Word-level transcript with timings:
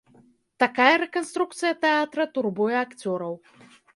Такая 0.63 0.95
рэканструкцыя 1.03 1.73
тэатра 1.85 2.27
турбуе 2.37 2.73
акцёраў. 2.85 3.33